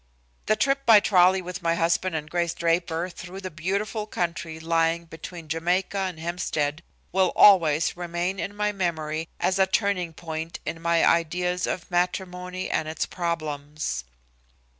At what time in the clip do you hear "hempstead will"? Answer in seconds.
6.19-7.31